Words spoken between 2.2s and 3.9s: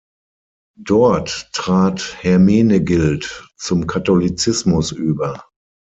Hermenegild zum